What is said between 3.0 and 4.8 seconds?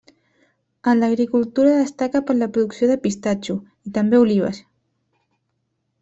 pistatxo, i també olives.